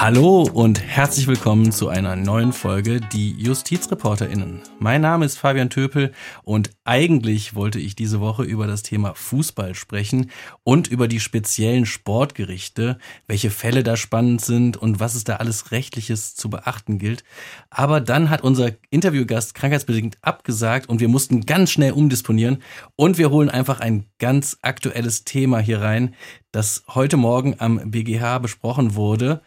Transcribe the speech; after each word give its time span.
Hallo 0.00 0.48
und 0.50 0.80
herzlich 0.80 1.26
willkommen 1.26 1.72
zu 1.72 1.90
einer 1.90 2.16
neuen 2.16 2.54
Folge 2.54 3.02
Die 3.12 3.32
JustizreporterInnen. 3.32 4.62
Mein 4.78 5.02
Name 5.02 5.26
ist 5.26 5.36
Fabian 5.36 5.68
Töpel 5.68 6.12
und 6.42 6.70
eigentlich 6.84 7.54
wollte 7.54 7.78
ich 7.78 7.96
diese 7.96 8.18
Woche 8.18 8.42
über 8.42 8.66
das 8.66 8.82
Thema 8.82 9.12
Fußball 9.14 9.74
sprechen 9.74 10.30
und 10.64 10.88
über 10.88 11.06
die 11.06 11.20
speziellen 11.20 11.84
Sportgerichte, 11.84 12.96
welche 13.26 13.50
Fälle 13.50 13.82
da 13.82 13.98
spannend 13.98 14.40
sind 14.40 14.78
und 14.78 15.00
was 15.00 15.14
es 15.14 15.24
da 15.24 15.36
alles 15.36 15.70
Rechtliches 15.70 16.34
zu 16.34 16.48
beachten 16.48 16.98
gilt. 16.98 17.22
Aber 17.68 18.00
dann 18.00 18.30
hat 18.30 18.40
unser 18.40 18.70
Interviewgast 18.88 19.54
krankheitsbedingt 19.54 20.16
abgesagt 20.22 20.88
und 20.88 21.00
wir 21.00 21.08
mussten 21.08 21.44
ganz 21.44 21.72
schnell 21.72 21.92
umdisponieren 21.92 22.62
und 22.96 23.18
wir 23.18 23.28
holen 23.28 23.50
einfach 23.50 23.80
ein 23.80 24.06
ganz 24.18 24.56
aktuelles 24.62 25.24
Thema 25.24 25.58
hier 25.58 25.82
rein, 25.82 26.14
das 26.52 26.84
heute 26.88 27.16
Morgen 27.16 27.56
am 27.58 27.90
BGH 27.90 28.38
besprochen 28.38 28.94
wurde. 28.94 29.40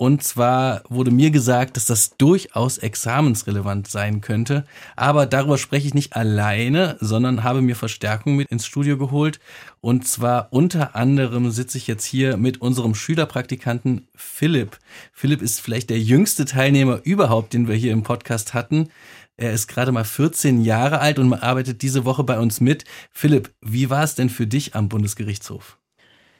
Und 0.00 0.22
zwar 0.22 0.82
wurde 0.88 1.10
mir 1.10 1.30
gesagt, 1.30 1.76
dass 1.76 1.84
das 1.84 2.16
durchaus 2.16 2.78
examensrelevant 2.78 3.86
sein 3.86 4.22
könnte. 4.22 4.64
Aber 4.96 5.26
darüber 5.26 5.58
spreche 5.58 5.88
ich 5.88 5.92
nicht 5.92 6.16
alleine, 6.16 6.96
sondern 7.00 7.44
habe 7.44 7.60
mir 7.60 7.76
Verstärkung 7.76 8.34
mit 8.34 8.48
ins 8.48 8.64
Studio 8.64 8.96
geholt. 8.96 9.40
Und 9.82 10.08
zwar 10.08 10.54
unter 10.54 10.96
anderem 10.96 11.50
sitze 11.50 11.76
ich 11.76 11.86
jetzt 11.86 12.06
hier 12.06 12.38
mit 12.38 12.62
unserem 12.62 12.94
Schülerpraktikanten 12.94 14.08
Philipp. 14.14 14.78
Philipp 15.12 15.42
ist 15.42 15.60
vielleicht 15.60 15.90
der 15.90 16.00
jüngste 16.00 16.46
Teilnehmer 16.46 17.00
überhaupt, 17.04 17.52
den 17.52 17.68
wir 17.68 17.74
hier 17.74 17.92
im 17.92 18.02
Podcast 18.02 18.54
hatten. 18.54 18.88
Er 19.36 19.52
ist 19.52 19.66
gerade 19.66 19.92
mal 19.92 20.04
14 20.04 20.62
Jahre 20.62 21.00
alt 21.00 21.18
und 21.18 21.30
arbeitet 21.34 21.82
diese 21.82 22.06
Woche 22.06 22.24
bei 22.24 22.38
uns 22.38 22.62
mit. 22.62 22.86
Philipp, 23.10 23.52
wie 23.60 23.90
war 23.90 24.02
es 24.02 24.14
denn 24.14 24.30
für 24.30 24.46
dich 24.46 24.74
am 24.74 24.88
Bundesgerichtshof? 24.88 25.76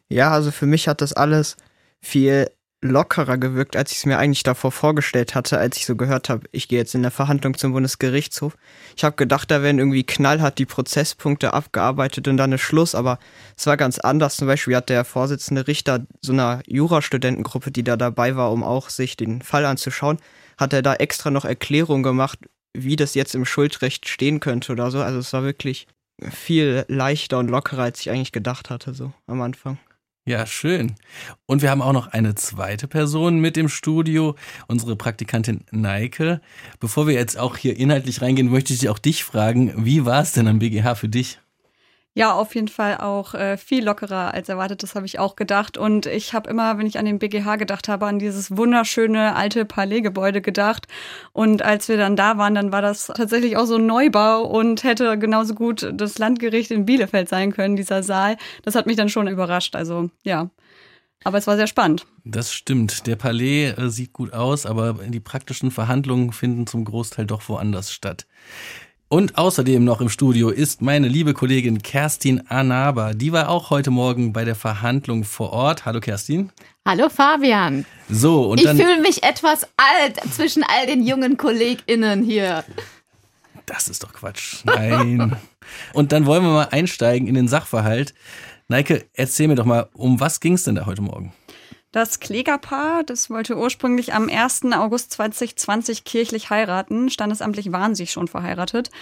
Ja, 0.09 0.31
also 0.31 0.51
für 0.51 0.65
mich 0.65 0.89
hat 0.89 1.03
das 1.03 1.13
alles 1.13 1.59
viel 2.01 2.51
lockerer 2.83 3.37
gewirkt, 3.37 3.77
als 3.77 3.93
ich 3.93 3.99
es 3.99 4.07
mir 4.07 4.19
eigentlich 4.19 4.43
davor 4.43 4.73
vorgestellt 4.73 5.35
hatte, 5.35 5.59
als 5.59 5.77
ich 5.77 5.87
so 5.87 5.97
gehört 5.97 6.29
habe, 6.29 6.47
ich 6.51 6.69
gehe 6.69 6.79
jetzt 6.79 6.95
in 6.95 7.03
der 7.03 7.11
Verhandlung 7.11 7.57
zum 7.57 7.73
Bundesgerichtshof. 7.73 8.57
Ich 8.97 9.05
habe 9.05 9.17
gedacht, 9.17 9.51
da 9.51 9.63
werden 9.63 9.79
irgendwie 9.79 10.05
knallhart 10.05 10.59
die 10.59 10.67
Prozesspunkte 10.67 11.53
abgearbeitet 11.53 12.27
und 12.27 12.39
dann 12.39 12.53
ist 12.53 12.63
Schluss, 12.63 12.95
aber 12.95 13.19
es 13.57 13.67
war 13.67 13.77
ganz 13.77 13.99
anders. 13.99 14.37
Zum 14.37 14.47
Beispiel 14.47 14.77
hat 14.77 14.89
der 14.89 15.05
Vorsitzende 15.05 15.67
Richter 15.67 16.07
so 16.23 16.33
einer 16.33 16.63
Jurastudentengruppe, 16.67 17.71
die 17.71 17.85
da 17.85 17.97
dabei 17.97 18.37
war, 18.37 18.51
um 18.51 18.63
auch 18.63 18.89
sich 18.89 19.17
den 19.17 19.43
Fall 19.43 19.67
anzuschauen, 19.67 20.19
hat 20.57 20.73
er 20.73 20.83
da 20.83 20.95
extra 20.95 21.31
noch 21.31 21.45
Erklärungen 21.45 22.03
gemacht, 22.03 22.39
wie 22.73 22.97
das 22.97 23.15
jetzt 23.15 23.35
im 23.35 23.45
Schuldrecht 23.45 24.09
stehen 24.09 24.41
könnte 24.41 24.73
oder 24.73 24.91
so. 24.91 25.03
Also 25.03 25.19
es 25.19 25.33
war 25.35 25.43
wirklich 25.43 25.87
viel 26.31 26.85
leichter 26.89 27.39
und 27.39 27.49
lockerer, 27.49 27.83
als 27.83 28.01
ich 28.01 28.11
eigentlich 28.11 28.33
gedacht 28.33 28.71
hatte, 28.71 28.95
so 28.95 29.13
am 29.27 29.43
Anfang. 29.43 29.79
Ja, 30.27 30.47
schön. 30.47 30.97
Und 31.47 31.63
wir 31.63 31.71
haben 31.71 31.81
auch 31.81 31.95
noch 31.95 32.09
eine 32.09 32.35
zweite 32.35 32.87
Person 32.87 33.41
mit 33.41 33.57
im 33.57 33.69
Studio, 33.69 34.37
unsere 34.69 34.95
Praktikantin 34.95 35.65
Neike. 35.71 36.41
Bevor 36.79 37.07
wir 37.07 37.15
jetzt 37.15 37.39
auch 37.39 37.57
hier 37.57 37.77
inhaltlich 37.77 38.21
reingehen, 38.21 38.51
möchte 38.51 38.75
ich 38.75 38.89
auch 38.91 38.99
dich 38.99 39.25
fragen, 39.25 39.85
wie 39.85 40.05
war 40.05 40.23
es 40.23 40.33
denn 40.33 40.47
am 40.47 40.59
BGH 40.59 40.95
für 40.95 41.09
dich? 41.09 41.41
Ja, 42.15 42.33
auf 42.33 42.57
jeden 42.57 42.67
Fall 42.67 42.97
auch 42.99 43.35
äh, 43.35 43.57
viel 43.57 43.85
lockerer 43.85 44.35
als 44.35 44.49
erwartet, 44.49 44.83
das 44.83 44.97
habe 44.97 45.07
ich 45.07 45.21
auch 45.21 45.37
gedacht. 45.37 45.79
Und 45.79 46.07
ich 46.07 46.35
habe 46.35 46.51
immer, 46.51 46.77
wenn 46.77 46.87
ich 46.87 46.99
an 46.99 47.05
den 47.05 47.21
BGH 47.21 47.55
gedacht 47.55 47.87
habe, 47.87 48.07
an 48.07 48.19
dieses 48.19 48.57
wunderschöne 48.57 49.37
alte 49.37 49.65
Palais-Gebäude 49.65 50.41
gedacht. 50.41 50.89
Und 51.33 51.63
als 51.63 51.89
wir 51.89 51.97
dann 51.97 52.17
da 52.17 52.37
waren, 52.37 52.57
dann 52.57 52.73
war 52.73 52.83
das 52.83 53.07
tatsächlich 53.07 53.57
auch 53.57 53.67
so 53.67 53.77
ein 53.77 53.87
Neubau 53.87 54.43
und 54.43 54.83
hätte 54.83 55.19
genauso 55.19 55.55
gut 55.55 55.89
das 55.95 56.19
Landgericht 56.19 56.73
in 56.73 56.85
Bielefeld 56.85 57.29
sein 57.29 57.53
können, 57.53 57.77
dieser 57.77 58.03
Saal. 58.03 58.37
Das 58.63 58.75
hat 58.75 58.87
mich 58.87 58.97
dann 58.97 59.09
schon 59.09 59.29
überrascht. 59.29 59.77
Also 59.77 60.11
ja. 60.25 60.51
Aber 61.23 61.39
es 61.39 61.47
war 61.47 61.57
sehr 61.57 61.67
spannend. 61.67 62.07
Das 62.25 62.53
stimmt. 62.53 63.07
Der 63.07 63.17
Palais 63.17 63.75
äh, 63.77 63.89
sieht 63.91 64.13
gut 64.13 64.33
aus, 64.33 64.67
aber 64.67 64.95
die 64.95 65.21
praktischen 65.21 65.71
Verhandlungen 65.71 66.33
finden 66.33 66.67
zum 66.67 66.85
Großteil 66.85 67.27
doch 67.27 67.49
woanders 67.49 67.93
statt. 67.93 68.27
Und 69.13 69.37
außerdem 69.37 69.83
noch 69.83 70.01
im 70.01 70.09
Studio 70.09 70.51
ist 70.51 70.83
meine 70.83 71.09
liebe 71.09 71.35
Kollegin 71.35 71.83
Kerstin 71.83 72.47
Anaba. 72.47 73.13
Die 73.13 73.33
war 73.33 73.49
auch 73.49 73.71
heute 73.71 73.91
Morgen 73.91 74.33
bei 74.33 74.45
der 74.45 74.55
Verhandlung 74.55 75.25
vor 75.25 75.53
Ort. 75.53 75.85
Hallo 75.85 75.99
Kerstin. 75.99 76.53
Hallo 76.87 77.09
Fabian. 77.09 77.85
So, 78.09 78.51
und 78.51 78.61
ich 78.61 78.67
dann. 78.67 78.77
fühle 78.77 79.01
mich 79.01 79.25
etwas 79.25 79.67
alt 79.77 80.21
zwischen 80.33 80.63
all 80.63 80.87
den 80.87 81.05
jungen 81.05 81.37
KollegInnen 81.37 82.23
hier. 82.23 82.63
Das 83.67 83.89
ist 83.89 84.05
doch 84.05 84.13
Quatsch. 84.13 84.59
Nein. 84.65 85.35
und 85.93 86.13
dann 86.13 86.25
wollen 86.25 86.45
wir 86.45 86.53
mal 86.53 86.69
einsteigen 86.71 87.27
in 87.27 87.35
den 87.35 87.49
Sachverhalt. 87.49 88.15
Neike, 88.69 89.07
erzähl 89.15 89.49
mir 89.49 89.57
doch 89.57 89.65
mal, 89.65 89.89
um 89.93 90.21
was 90.21 90.39
ging 90.39 90.53
es 90.53 90.63
denn 90.63 90.77
da 90.77 90.87
heute 90.87 91.03
Morgen? 91.03 91.33
Das 91.93 92.21
Klägerpaar, 92.21 93.03
das 93.03 93.31
wollte 93.31 93.57
ursprünglich 93.57 94.15
am 94.15 94.29
1. 94.29 94.67
August 94.75 95.11
2020 95.13 96.05
kirchlich 96.05 96.49
heiraten. 96.49 97.11
Standesamtlich 97.11 97.73
waren 97.73 97.97
sie 97.97 98.07
schon 98.07 98.29
verheiratet. 98.29 98.93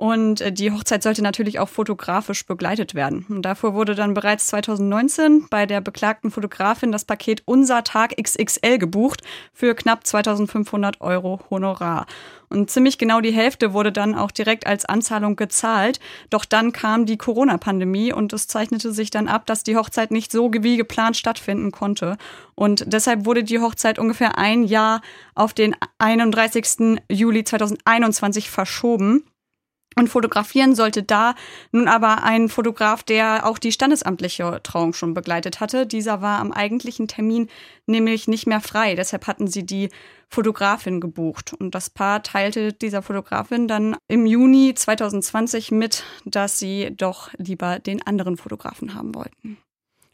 Und 0.00 0.40
äh, 0.40 0.50
die 0.50 0.72
Hochzeit 0.72 1.02
sollte 1.02 1.20
natürlich 1.20 1.58
auch 1.58 1.68
fotografisch 1.68 2.46
begleitet 2.46 2.94
werden. 2.94 3.26
Und 3.28 3.42
dafür 3.42 3.74
wurde 3.74 3.94
dann 3.94 4.14
bereits 4.14 4.46
2019 4.46 5.48
bei 5.50 5.66
der 5.66 5.82
beklagten 5.82 6.30
Fotografin 6.30 6.90
das 6.90 7.04
Paket 7.04 7.42
Unser 7.44 7.84
Tag 7.84 8.16
XXL 8.16 8.78
gebucht 8.78 9.20
für 9.52 9.74
knapp 9.74 10.06
2500 10.06 11.02
Euro 11.02 11.40
Honorar. 11.50 12.06
Und 12.48 12.70
ziemlich 12.70 12.96
genau 12.96 13.20
die 13.20 13.30
Hälfte 13.30 13.74
wurde 13.74 13.92
dann 13.92 14.14
auch 14.14 14.30
direkt 14.30 14.66
als 14.66 14.86
Anzahlung 14.86 15.36
gezahlt. 15.36 16.00
Doch 16.30 16.46
dann 16.46 16.72
kam 16.72 17.04
die 17.04 17.18
Corona-Pandemie 17.18 18.14
und 18.14 18.32
es 18.32 18.46
zeichnete 18.46 18.94
sich 18.94 19.10
dann 19.10 19.28
ab, 19.28 19.44
dass 19.44 19.64
die 19.64 19.76
Hochzeit 19.76 20.12
nicht 20.12 20.32
so 20.32 20.50
wie 20.50 20.78
geplant 20.78 21.18
stattfinden 21.18 21.72
konnte. 21.72 22.16
Und 22.54 22.90
deshalb 22.90 23.26
wurde 23.26 23.44
die 23.44 23.58
Hochzeit 23.58 23.98
ungefähr 23.98 24.38
ein 24.38 24.64
Jahr 24.64 25.02
auf 25.34 25.52
den 25.52 25.76
31. 25.98 27.02
Juli 27.10 27.44
2021 27.44 28.48
verschoben. 28.48 29.24
Und 29.96 30.08
fotografieren 30.08 30.74
sollte 30.74 31.02
da 31.02 31.34
nun 31.72 31.88
aber 31.88 32.22
ein 32.22 32.48
Fotograf, 32.48 33.02
der 33.02 33.44
auch 33.44 33.58
die 33.58 33.72
standesamtliche 33.72 34.60
Trauung 34.62 34.92
schon 34.92 35.14
begleitet 35.14 35.60
hatte. 35.60 35.86
Dieser 35.86 36.22
war 36.22 36.38
am 36.38 36.52
eigentlichen 36.52 37.08
Termin 37.08 37.48
nämlich 37.86 38.28
nicht 38.28 38.46
mehr 38.46 38.60
frei. 38.60 38.94
Deshalb 38.94 39.26
hatten 39.26 39.48
sie 39.48 39.66
die 39.66 39.88
Fotografin 40.28 41.00
gebucht. 41.00 41.54
Und 41.58 41.74
das 41.74 41.90
Paar 41.90 42.22
teilte 42.22 42.72
dieser 42.72 43.02
Fotografin 43.02 43.66
dann 43.66 43.96
im 44.06 44.26
Juni 44.26 44.74
2020 44.74 45.72
mit, 45.72 46.04
dass 46.24 46.58
sie 46.60 46.90
doch 46.96 47.30
lieber 47.36 47.80
den 47.80 48.00
anderen 48.06 48.36
Fotografen 48.36 48.94
haben 48.94 49.14
wollten. 49.14 49.58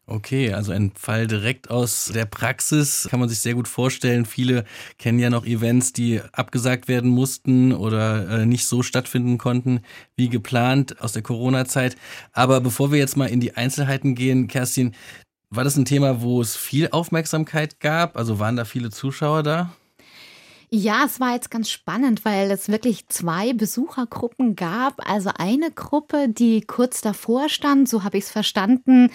Okay, 0.08 0.52
also 0.52 0.70
ein 0.70 0.92
Fall 0.94 1.26
direkt 1.26 1.68
aus 1.68 2.12
der 2.14 2.26
Praxis 2.26 3.08
kann 3.10 3.18
man 3.18 3.28
sich 3.28 3.40
sehr 3.40 3.54
gut 3.54 3.66
vorstellen. 3.66 4.24
Viele 4.24 4.64
kennen 4.98 5.18
ja 5.18 5.30
noch 5.30 5.44
Events, 5.44 5.92
die 5.92 6.20
abgesagt 6.32 6.86
werden 6.86 7.10
mussten 7.10 7.72
oder 7.72 8.28
äh, 8.28 8.46
nicht 8.46 8.66
so 8.66 8.84
stattfinden 8.84 9.36
konnten 9.36 9.80
wie 10.14 10.28
geplant 10.28 11.00
aus 11.00 11.12
der 11.12 11.22
Corona-Zeit. 11.22 11.96
Aber 12.32 12.60
bevor 12.60 12.92
wir 12.92 13.00
jetzt 13.00 13.16
mal 13.16 13.26
in 13.26 13.40
die 13.40 13.56
Einzelheiten 13.56 14.14
gehen, 14.14 14.46
Kerstin, 14.46 14.94
war 15.50 15.64
das 15.64 15.76
ein 15.76 15.84
Thema, 15.84 16.22
wo 16.22 16.40
es 16.40 16.54
viel 16.56 16.88
Aufmerksamkeit 16.92 17.80
gab? 17.80 18.16
Also 18.16 18.38
waren 18.38 18.54
da 18.54 18.64
viele 18.64 18.90
Zuschauer 18.90 19.42
da? 19.42 19.74
Ja, 20.70 21.04
es 21.04 21.20
war 21.20 21.34
jetzt 21.34 21.50
ganz 21.52 21.70
spannend, 21.70 22.24
weil 22.24 22.50
es 22.50 22.68
wirklich 22.68 23.06
zwei 23.08 23.52
Besuchergruppen 23.52 24.56
gab. 24.56 25.08
Also 25.08 25.30
eine 25.36 25.70
Gruppe, 25.70 26.28
die 26.28 26.60
kurz 26.60 27.00
davor 27.00 27.48
stand, 27.48 27.88
so 27.88 28.02
habe 28.02 28.18
ich 28.18 28.24
es 28.24 28.30
verstanden, 28.32 29.10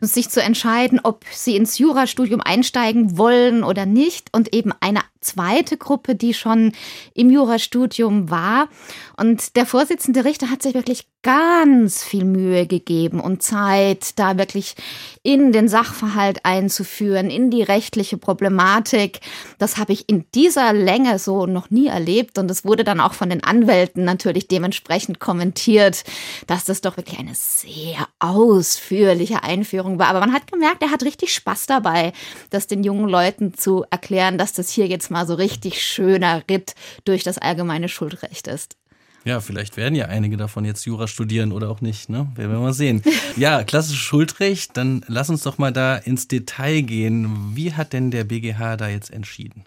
sich 0.00 0.30
zu 0.30 0.40
entscheiden, 0.40 1.00
ob 1.02 1.24
sie 1.30 1.56
ins 1.56 1.76
Jurastudium 1.76 2.40
einsteigen 2.40 3.18
wollen 3.18 3.64
oder 3.64 3.84
nicht. 3.84 4.32
Und 4.32 4.54
eben 4.54 4.72
eine 4.80 5.00
zweite 5.24 5.76
Gruppe, 5.76 6.14
die 6.14 6.34
schon 6.34 6.72
im 7.14 7.30
Jurastudium 7.30 8.30
war. 8.30 8.68
Und 9.16 9.56
der 9.56 9.66
Vorsitzende 9.66 10.24
Richter 10.24 10.50
hat 10.50 10.62
sich 10.62 10.74
wirklich 10.74 11.06
ganz 11.24 12.04
viel 12.04 12.24
Mühe 12.24 12.66
gegeben 12.66 13.18
und 13.18 13.42
Zeit, 13.42 14.18
da 14.18 14.36
wirklich 14.36 14.76
in 15.22 15.52
den 15.52 15.68
Sachverhalt 15.68 16.44
einzuführen, 16.44 17.30
in 17.30 17.50
die 17.50 17.62
rechtliche 17.62 18.18
Problematik. 18.18 19.20
Das 19.58 19.78
habe 19.78 19.94
ich 19.94 20.06
in 20.08 20.26
dieser 20.34 20.74
Länge 20.74 21.18
so 21.18 21.46
noch 21.46 21.70
nie 21.70 21.86
erlebt. 21.86 22.38
Und 22.38 22.50
es 22.50 22.64
wurde 22.64 22.84
dann 22.84 23.00
auch 23.00 23.14
von 23.14 23.30
den 23.30 23.42
Anwälten 23.42 24.04
natürlich 24.04 24.48
dementsprechend 24.48 25.18
kommentiert, 25.18 26.04
dass 26.46 26.64
das 26.64 26.82
doch 26.82 26.98
wirklich 26.98 27.18
eine 27.18 27.34
sehr 27.34 28.06
ausführliche 28.18 29.42
Einführung 29.42 29.98
war. 29.98 30.08
Aber 30.08 30.20
man 30.20 30.34
hat 30.34 30.52
gemerkt, 30.52 30.82
er 30.82 30.90
hat 30.90 31.04
richtig 31.04 31.32
Spaß 31.32 31.64
dabei, 31.66 32.12
das 32.50 32.66
den 32.66 32.84
jungen 32.84 33.08
Leuten 33.08 33.54
zu 33.54 33.86
erklären, 33.90 34.36
dass 34.36 34.52
das 34.52 34.68
hier 34.68 34.86
jetzt 34.86 35.10
mal 35.14 35.26
so 35.26 35.34
richtig 35.34 35.80
schöner 35.80 36.42
Ritt 36.50 36.74
durch 37.04 37.22
das 37.22 37.38
allgemeine 37.38 37.88
Schuldrecht 37.88 38.48
ist. 38.48 38.76
Ja, 39.24 39.40
vielleicht 39.40 39.78
werden 39.78 39.94
ja 39.94 40.06
einige 40.06 40.36
davon 40.36 40.66
jetzt 40.66 40.84
Jura 40.84 41.08
studieren 41.08 41.52
oder 41.52 41.70
auch 41.70 41.80
nicht, 41.80 42.10
ne? 42.10 42.26
Werden 42.34 42.52
wir 42.52 42.58
mal 42.58 42.74
sehen. 42.74 43.02
Ja, 43.36 43.64
klassisches 43.64 44.00
Schuldrecht, 44.00 44.76
dann 44.76 45.04
lass 45.08 45.30
uns 45.30 45.42
doch 45.42 45.56
mal 45.56 45.72
da 45.72 45.96
ins 45.96 46.28
Detail 46.28 46.82
gehen. 46.82 47.52
Wie 47.54 47.72
hat 47.72 47.92
denn 47.92 48.10
der 48.10 48.24
BGH 48.24 48.76
da 48.76 48.88
jetzt 48.88 49.10
entschieden? 49.10 49.64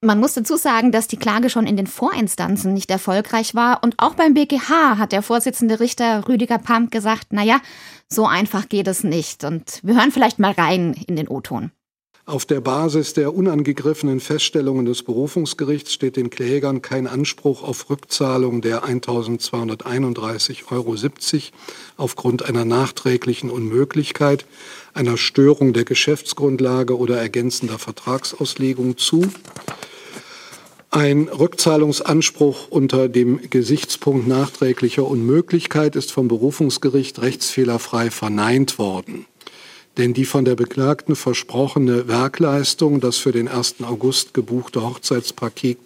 Man 0.00 0.20
muss 0.20 0.34
dazu 0.34 0.56
sagen, 0.56 0.92
dass 0.92 1.08
die 1.08 1.16
Klage 1.16 1.50
schon 1.50 1.66
in 1.66 1.76
den 1.76 1.88
Vorinstanzen 1.88 2.72
nicht 2.72 2.90
erfolgreich 2.90 3.56
war 3.56 3.82
und 3.82 3.94
auch 3.98 4.14
beim 4.14 4.34
BGH 4.34 4.98
hat 4.98 5.10
der 5.10 5.22
Vorsitzende 5.22 5.80
Richter 5.80 6.28
Rüdiger 6.28 6.58
Pamp 6.58 6.92
gesagt, 6.92 7.32
naja, 7.32 7.60
so 8.08 8.26
einfach 8.26 8.68
geht 8.68 8.86
es 8.86 9.02
nicht. 9.02 9.42
Und 9.42 9.80
wir 9.82 9.96
hören 9.96 10.12
vielleicht 10.12 10.38
mal 10.38 10.52
rein 10.52 10.94
in 11.06 11.16
den 11.16 11.26
O-Ton. 11.26 11.72
Auf 12.28 12.44
der 12.44 12.60
Basis 12.60 13.14
der 13.14 13.34
unangegriffenen 13.34 14.20
Feststellungen 14.20 14.84
des 14.84 15.02
Berufungsgerichts 15.02 15.94
steht 15.94 16.16
den 16.16 16.28
Klägern 16.28 16.82
kein 16.82 17.06
Anspruch 17.06 17.62
auf 17.62 17.88
Rückzahlung 17.88 18.60
der 18.60 18.84
1.231,70 18.84 20.66
Euro 20.70 20.94
aufgrund 21.96 22.44
einer 22.44 22.66
nachträglichen 22.66 23.48
Unmöglichkeit, 23.48 24.44
einer 24.92 25.16
Störung 25.16 25.72
der 25.72 25.86
Geschäftsgrundlage 25.86 26.98
oder 26.98 27.16
ergänzender 27.16 27.78
Vertragsauslegung 27.78 28.98
zu. 28.98 29.22
Ein 30.90 31.28
Rückzahlungsanspruch 31.28 32.68
unter 32.68 33.08
dem 33.08 33.40
Gesichtspunkt 33.48 34.28
nachträglicher 34.28 35.06
Unmöglichkeit 35.06 35.96
ist 35.96 36.12
vom 36.12 36.28
Berufungsgericht 36.28 37.22
rechtsfehlerfrei 37.22 38.10
verneint 38.10 38.78
worden 38.78 39.24
denn 39.98 40.14
die 40.14 40.24
von 40.24 40.44
der 40.44 40.54
Beklagten 40.54 41.16
versprochene 41.16 42.06
Werkleistung, 42.06 43.00
das 43.00 43.16
für 43.16 43.32
den 43.32 43.48
1. 43.48 43.76
August 43.82 44.32
gebuchte 44.32 44.82
Hochzeitspaket 44.82 45.78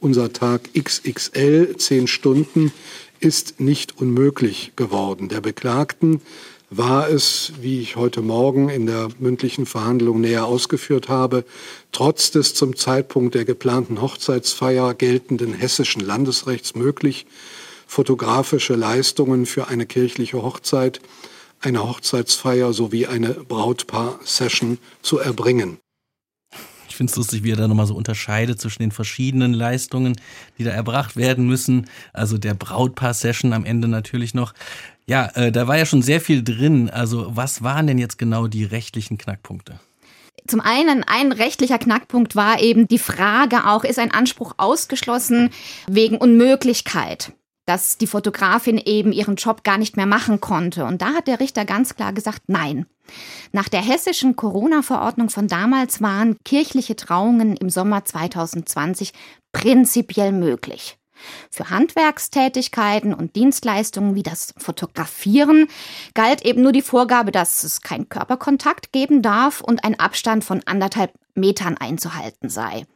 Unser 0.00 0.32
Tag 0.32 0.70
XXL, 0.72 1.76
zehn 1.76 2.06
Stunden, 2.06 2.72
ist 3.20 3.60
nicht 3.60 4.00
unmöglich 4.00 4.72
geworden. 4.74 5.28
Der 5.28 5.42
Beklagten 5.42 6.22
war 6.70 7.10
es, 7.10 7.52
wie 7.60 7.80
ich 7.80 7.96
heute 7.96 8.22
Morgen 8.22 8.70
in 8.70 8.86
der 8.86 9.08
mündlichen 9.18 9.66
Verhandlung 9.66 10.22
näher 10.22 10.46
ausgeführt 10.46 11.10
habe, 11.10 11.44
trotz 11.92 12.30
des 12.30 12.54
zum 12.54 12.74
Zeitpunkt 12.74 13.34
der 13.34 13.44
geplanten 13.44 14.00
Hochzeitsfeier 14.00 14.94
geltenden 14.94 15.52
hessischen 15.52 16.00
Landesrechts 16.00 16.74
möglich, 16.74 17.26
fotografische 17.86 18.76
Leistungen 18.76 19.44
für 19.44 19.68
eine 19.68 19.84
kirchliche 19.84 20.42
Hochzeit 20.42 21.00
eine 21.60 21.82
Hochzeitsfeier 21.82 22.72
sowie 22.72 23.06
eine 23.06 23.30
Brautpaar-Session 23.30 24.78
zu 25.02 25.18
erbringen. 25.18 25.78
Ich 26.88 26.96
finde 26.96 27.10
es 27.10 27.16
lustig, 27.16 27.44
wie 27.44 27.52
er 27.52 27.56
da 27.56 27.68
nochmal 27.68 27.86
so 27.86 27.94
unterscheidet 27.94 28.60
zwischen 28.60 28.82
den 28.82 28.90
verschiedenen 28.90 29.52
Leistungen, 29.52 30.20
die 30.58 30.64
da 30.64 30.70
erbracht 30.70 31.16
werden 31.16 31.46
müssen. 31.46 31.88
Also 32.12 32.38
der 32.38 32.54
Brautpaar-Session 32.54 33.52
am 33.52 33.64
Ende 33.64 33.88
natürlich 33.88 34.34
noch. 34.34 34.52
Ja, 35.06 35.26
äh, 35.34 35.52
da 35.52 35.68
war 35.68 35.78
ja 35.78 35.86
schon 35.86 36.02
sehr 36.02 36.20
viel 36.20 36.42
drin. 36.42 36.90
Also 36.90 37.36
was 37.36 37.62
waren 37.62 37.86
denn 37.86 37.98
jetzt 37.98 38.18
genau 38.18 38.46
die 38.46 38.64
rechtlichen 38.64 39.16
Knackpunkte? 39.16 39.78
Zum 40.48 40.60
einen, 40.60 41.04
ein 41.04 41.32
rechtlicher 41.32 41.78
Knackpunkt 41.78 42.34
war 42.34 42.60
eben 42.60 42.88
die 42.88 42.98
Frage 42.98 43.66
auch, 43.66 43.84
ist 43.84 43.98
ein 43.98 44.10
Anspruch 44.10 44.54
ausgeschlossen 44.56 45.50
wegen 45.86 46.16
Unmöglichkeit? 46.16 47.32
Dass 47.68 47.98
die 47.98 48.06
Fotografin 48.06 48.78
eben 48.78 49.12
ihren 49.12 49.36
Job 49.36 49.62
gar 49.62 49.76
nicht 49.76 49.98
mehr 49.98 50.06
machen 50.06 50.40
konnte. 50.40 50.86
Und 50.86 51.02
da 51.02 51.12
hat 51.12 51.26
der 51.26 51.38
Richter 51.38 51.66
ganz 51.66 51.94
klar 51.94 52.14
gesagt, 52.14 52.42
nein. 52.46 52.86
Nach 53.52 53.68
der 53.68 53.82
hessischen 53.82 54.36
Corona-Verordnung 54.36 55.28
von 55.28 55.48
damals 55.48 56.00
waren 56.00 56.38
kirchliche 56.44 56.96
Trauungen 56.96 57.56
im 57.56 57.68
Sommer 57.68 58.06
2020 58.06 59.12
prinzipiell 59.52 60.32
möglich. 60.32 60.96
Für 61.50 61.68
Handwerkstätigkeiten 61.68 63.12
und 63.12 63.36
Dienstleistungen 63.36 64.14
wie 64.14 64.22
das 64.22 64.54
Fotografieren 64.56 65.68
galt 66.14 66.44
eben 66.46 66.62
nur 66.62 66.72
die 66.72 66.82
Vorgabe, 66.82 67.32
dass 67.32 67.64
es 67.64 67.82
keinen 67.82 68.08
Körperkontakt 68.08 68.92
geben 68.92 69.20
darf 69.20 69.60
und 69.60 69.84
ein 69.84 69.98
Abstand 69.98 70.44
von 70.44 70.62
anderthalb 70.64 71.12
Metern 71.34 71.76
einzuhalten 71.76 72.48
sei. 72.48 72.86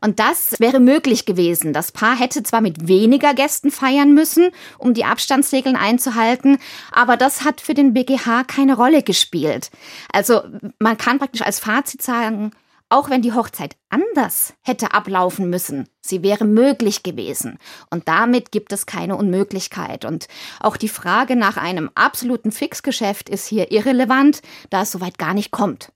Und 0.00 0.18
das 0.18 0.58
wäre 0.58 0.80
möglich 0.80 1.26
gewesen. 1.26 1.72
Das 1.72 1.92
Paar 1.92 2.18
hätte 2.18 2.42
zwar 2.42 2.60
mit 2.60 2.88
weniger 2.88 3.34
Gästen 3.34 3.70
feiern 3.70 4.12
müssen, 4.12 4.50
um 4.78 4.94
die 4.94 5.04
Abstandsregeln 5.04 5.76
einzuhalten, 5.76 6.58
aber 6.92 7.16
das 7.16 7.44
hat 7.44 7.60
für 7.60 7.74
den 7.74 7.94
BGH 7.94 8.44
keine 8.44 8.76
Rolle 8.76 9.02
gespielt. 9.02 9.70
Also 10.12 10.42
man 10.78 10.96
kann 10.98 11.18
praktisch 11.18 11.42
als 11.42 11.58
Fazit 11.58 12.02
sagen, 12.02 12.52
auch 12.88 13.10
wenn 13.10 13.22
die 13.22 13.32
Hochzeit 13.32 13.76
anders 13.88 14.54
hätte 14.62 14.94
ablaufen 14.94 15.50
müssen, 15.50 15.88
sie 16.00 16.22
wäre 16.22 16.44
möglich 16.44 17.02
gewesen. 17.02 17.58
Und 17.90 18.06
damit 18.06 18.52
gibt 18.52 18.72
es 18.72 18.86
keine 18.86 19.16
Unmöglichkeit. 19.16 20.04
Und 20.04 20.28
auch 20.60 20.76
die 20.76 20.88
Frage 20.88 21.34
nach 21.34 21.56
einem 21.56 21.90
absoluten 21.96 22.52
Fixgeschäft 22.52 23.28
ist 23.28 23.48
hier 23.48 23.72
irrelevant, 23.72 24.40
da 24.70 24.82
es 24.82 24.92
soweit 24.92 25.18
gar 25.18 25.34
nicht 25.34 25.50
kommt. 25.50 25.90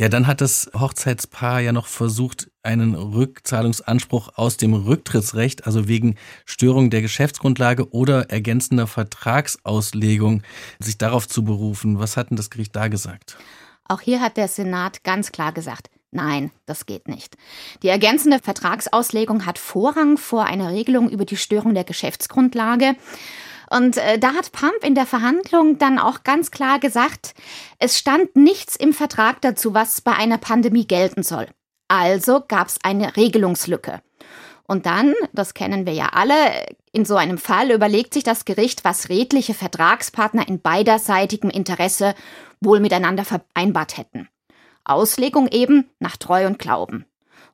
Ja, 0.00 0.08
dann 0.08 0.28
hat 0.28 0.40
das 0.40 0.70
Hochzeitspaar 0.78 1.60
ja 1.60 1.72
noch 1.72 1.88
versucht, 1.88 2.52
einen 2.62 2.94
Rückzahlungsanspruch 2.94 4.30
aus 4.36 4.56
dem 4.56 4.72
Rücktrittsrecht, 4.72 5.66
also 5.66 5.88
wegen 5.88 6.14
Störung 6.46 6.90
der 6.90 7.02
Geschäftsgrundlage 7.02 7.90
oder 7.92 8.30
ergänzender 8.30 8.86
Vertragsauslegung, 8.86 10.44
sich 10.78 10.98
darauf 10.98 11.26
zu 11.26 11.44
berufen. 11.44 11.98
Was 11.98 12.16
hat 12.16 12.30
denn 12.30 12.36
das 12.36 12.48
Gericht 12.48 12.76
da 12.76 12.86
gesagt? 12.86 13.38
Auch 13.88 14.00
hier 14.00 14.20
hat 14.20 14.36
der 14.36 14.46
Senat 14.46 15.02
ganz 15.02 15.32
klar 15.32 15.52
gesagt, 15.52 15.90
Nein, 16.10 16.52
das 16.64 16.86
geht 16.86 17.06
nicht. 17.06 17.36
Die 17.82 17.88
ergänzende 17.88 18.38
Vertragsauslegung 18.38 19.44
hat 19.44 19.58
Vorrang 19.58 20.16
vor 20.16 20.44
einer 20.44 20.70
Regelung 20.70 21.10
über 21.10 21.26
die 21.26 21.36
Störung 21.36 21.74
der 21.74 21.84
Geschäftsgrundlage. 21.84 22.96
Und 23.70 23.96
äh, 23.98 24.18
da 24.18 24.34
hat 24.34 24.52
Pump 24.52 24.82
in 24.82 24.94
der 24.94 25.06
Verhandlung 25.06 25.78
dann 25.78 25.98
auch 25.98 26.24
ganz 26.24 26.50
klar 26.50 26.78
gesagt, 26.78 27.34
es 27.78 27.98
stand 27.98 28.34
nichts 28.36 28.76
im 28.76 28.92
Vertrag 28.92 29.40
dazu, 29.42 29.74
was 29.74 30.00
bei 30.00 30.12
einer 30.12 30.38
Pandemie 30.38 30.86
gelten 30.86 31.22
soll. 31.22 31.46
Also 31.88 32.42
gab 32.46 32.68
es 32.68 32.78
eine 32.82 33.16
Regelungslücke. 33.16 34.00
Und 34.66 34.84
dann, 34.84 35.14
das 35.32 35.54
kennen 35.54 35.86
wir 35.86 35.94
ja 35.94 36.10
alle, 36.12 36.66
in 36.92 37.06
so 37.06 37.16
einem 37.16 37.38
Fall 37.38 37.70
überlegt 37.70 38.12
sich 38.12 38.22
das 38.22 38.44
Gericht, 38.44 38.84
was 38.84 39.08
redliche 39.08 39.54
Vertragspartner 39.54 40.46
in 40.46 40.60
beiderseitigem 40.60 41.48
Interesse 41.48 42.14
wohl 42.60 42.80
miteinander 42.80 43.24
vereinbart 43.24 43.96
hätten. 43.96 44.28
Auslegung 44.84 45.48
eben 45.48 45.88
nach 45.98 46.16
Treu 46.16 46.46
und 46.46 46.58
Glauben. 46.58 47.06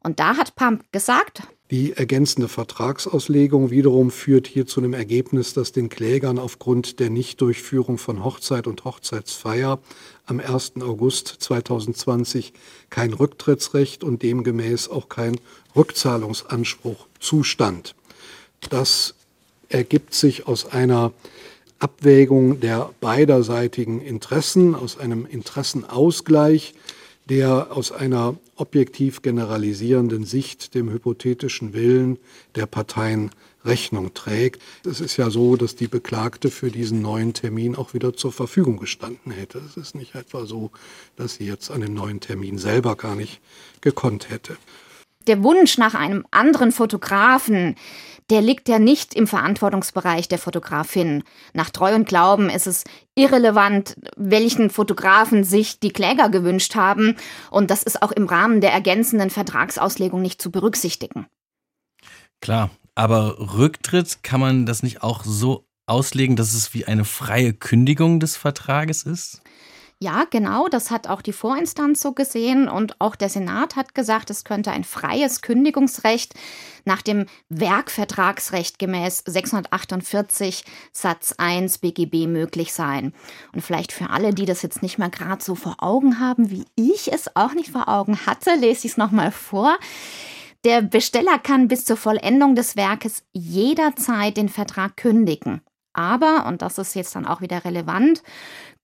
Und 0.02 0.18
da 0.18 0.36
hat 0.36 0.56
Pump 0.56 0.90
gesagt, 0.92 1.42
die 1.70 1.94
ergänzende 1.94 2.48
Vertragsauslegung 2.48 3.70
wiederum 3.70 4.10
führt 4.10 4.46
hier 4.46 4.66
zu 4.66 4.82
dem 4.82 4.92
Ergebnis, 4.92 5.54
dass 5.54 5.72
den 5.72 5.88
Klägern 5.88 6.38
aufgrund 6.38 7.00
der 7.00 7.08
Nichtdurchführung 7.08 7.96
von 7.96 8.22
Hochzeit 8.22 8.66
und 8.66 8.84
Hochzeitsfeier 8.84 9.78
am 10.26 10.40
1. 10.40 10.74
August 10.82 11.28
2020 11.38 12.52
kein 12.90 13.14
Rücktrittsrecht 13.14 14.04
und 14.04 14.22
demgemäß 14.22 14.90
auch 14.90 15.08
kein 15.08 15.40
Rückzahlungsanspruch 15.74 17.06
zustand. 17.18 17.94
Das 18.68 19.14
ergibt 19.70 20.14
sich 20.14 20.46
aus 20.46 20.66
einer 20.66 21.12
Abwägung 21.78 22.60
der 22.60 22.90
beiderseitigen 23.00 24.02
Interessen, 24.02 24.74
aus 24.74 24.98
einem 24.98 25.26
Interessenausgleich, 25.26 26.74
der 27.28 27.68
aus 27.70 27.92
einer 27.92 28.36
objektiv 28.56 29.22
generalisierenden 29.22 30.24
Sicht 30.24 30.74
dem 30.74 30.90
hypothetischen 30.90 31.72
Willen 31.72 32.18
der 32.54 32.66
Parteien 32.66 33.30
Rechnung 33.64 34.12
trägt. 34.12 34.60
Es 34.84 35.00
ist 35.00 35.16
ja 35.16 35.30
so, 35.30 35.56
dass 35.56 35.74
die 35.74 35.88
Beklagte 35.88 36.50
für 36.50 36.70
diesen 36.70 37.00
neuen 37.00 37.32
Termin 37.32 37.76
auch 37.76 37.94
wieder 37.94 38.14
zur 38.14 38.32
Verfügung 38.32 38.76
gestanden 38.76 39.32
hätte. 39.32 39.58
Es 39.58 39.76
ist 39.76 39.94
nicht 39.94 40.14
etwa 40.14 40.44
so, 40.44 40.70
dass 41.16 41.36
sie 41.36 41.46
jetzt 41.46 41.70
an 41.70 41.80
dem 41.80 41.94
neuen 41.94 42.20
Termin 42.20 42.58
selber 42.58 42.94
gar 42.96 43.14
nicht 43.14 43.40
gekonnt 43.80 44.28
hätte. 44.30 44.56
Der 45.26 45.42
Wunsch 45.42 45.78
nach 45.78 45.94
einem 45.94 46.26
anderen 46.30 46.72
Fotografen, 46.72 47.76
der 48.30 48.40
liegt 48.40 48.68
ja 48.68 48.78
nicht 48.78 49.14
im 49.14 49.26
Verantwortungsbereich 49.26 50.28
der 50.28 50.38
Fotografin. 50.38 51.24
Nach 51.52 51.70
Treu 51.70 51.94
und 51.94 52.08
Glauben 52.08 52.48
ist 52.48 52.66
es 52.66 52.84
irrelevant, 53.14 53.96
welchen 54.16 54.70
Fotografen 54.70 55.44
sich 55.44 55.78
die 55.78 55.92
Kläger 55.92 56.30
gewünscht 56.30 56.74
haben. 56.74 57.16
Und 57.50 57.70
das 57.70 57.82
ist 57.82 58.02
auch 58.02 58.12
im 58.12 58.26
Rahmen 58.26 58.60
der 58.60 58.72
ergänzenden 58.72 59.30
Vertragsauslegung 59.30 60.22
nicht 60.22 60.40
zu 60.40 60.50
berücksichtigen. 60.50 61.26
Klar, 62.40 62.70
aber 62.94 63.56
Rücktritt 63.56 64.22
kann 64.22 64.40
man 64.40 64.66
das 64.66 64.82
nicht 64.82 65.02
auch 65.02 65.24
so 65.24 65.66
auslegen, 65.86 66.36
dass 66.36 66.54
es 66.54 66.72
wie 66.72 66.86
eine 66.86 67.04
freie 67.04 67.52
Kündigung 67.52 68.20
des 68.20 68.36
Vertrages 68.36 69.02
ist? 69.02 69.42
Ja, 70.04 70.26
genau, 70.28 70.68
das 70.68 70.90
hat 70.90 71.08
auch 71.08 71.22
die 71.22 71.32
Vorinstanz 71.32 72.02
so 72.02 72.12
gesehen 72.12 72.68
und 72.68 73.00
auch 73.00 73.16
der 73.16 73.30
Senat 73.30 73.74
hat 73.74 73.94
gesagt, 73.94 74.28
es 74.28 74.44
könnte 74.44 74.70
ein 74.70 74.84
freies 74.84 75.40
Kündigungsrecht 75.40 76.34
nach 76.84 77.00
dem 77.00 77.24
Werkvertragsrecht 77.48 78.78
gemäß 78.78 79.22
648 79.24 80.66
Satz 80.92 81.34
1 81.38 81.78
BGB 81.78 82.26
möglich 82.26 82.74
sein. 82.74 83.14
Und 83.54 83.62
vielleicht 83.62 83.92
für 83.92 84.10
alle, 84.10 84.34
die 84.34 84.44
das 84.44 84.60
jetzt 84.60 84.82
nicht 84.82 84.98
mehr 84.98 85.08
gerade 85.08 85.42
so 85.42 85.54
vor 85.54 85.76
Augen 85.78 86.20
haben, 86.20 86.50
wie 86.50 86.66
ich 86.76 87.10
es 87.10 87.34
auch 87.34 87.54
nicht 87.54 87.70
vor 87.70 87.88
Augen 87.88 88.26
hatte, 88.26 88.56
lese 88.56 88.86
ich 88.86 88.92
es 88.92 88.96
nochmal 88.98 89.32
vor. 89.32 89.78
Der 90.64 90.82
Besteller 90.82 91.38
kann 91.38 91.66
bis 91.66 91.86
zur 91.86 91.96
Vollendung 91.96 92.56
des 92.56 92.76
Werkes 92.76 93.22
jederzeit 93.32 94.36
den 94.36 94.50
Vertrag 94.50 94.98
kündigen. 94.98 95.62
Aber, 95.94 96.44
und 96.46 96.60
das 96.60 96.78
ist 96.78 96.94
jetzt 96.94 97.16
dann 97.16 97.26
auch 97.26 97.40
wieder 97.40 97.64
relevant, 97.64 98.22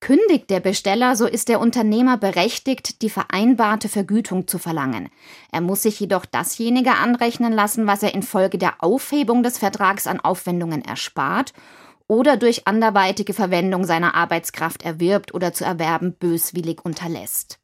Kündigt 0.00 0.48
der 0.48 0.60
Besteller, 0.60 1.14
so 1.14 1.26
ist 1.26 1.50
der 1.50 1.60
Unternehmer 1.60 2.16
berechtigt, 2.16 3.02
die 3.02 3.10
vereinbarte 3.10 3.90
Vergütung 3.90 4.48
zu 4.48 4.58
verlangen. 4.58 5.10
Er 5.52 5.60
muss 5.60 5.82
sich 5.82 6.00
jedoch 6.00 6.24
dasjenige 6.24 6.92
anrechnen 6.92 7.52
lassen, 7.52 7.86
was 7.86 8.02
er 8.02 8.14
infolge 8.14 8.56
der 8.56 8.82
Aufhebung 8.82 9.42
des 9.42 9.58
Vertrags 9.58 10.06
an 10.06 10.18
Aufwendungen 10.18 10.82
erspart 10.82 11.52
oder 12.08 12.38
durch 12.38 12.66
anderweitige 12.66 13.34
Verwendung 13.34 13.84
seiner 13.84 14.14
Arbeitskraft 14.14 14.82
erwirbt 14.86 15.34
oder 15.34 15.52
zu 15.52 15.66
erwerben 15.66 16.14
böswillig 16.14 16.82
unterlässt. 16.82 17.58